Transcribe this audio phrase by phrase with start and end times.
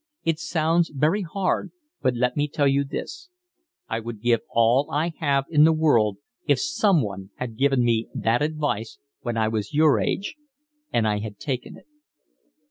[0.23, 1.69] It sounds very hard,
[2.01, 3.29] but let me tell you this:
[3.87, 8.41] I would give all I have in the world if someone had given me that
[8.41, 10.37] advice when I was your age
[10.91, 11.85] and I had taken it."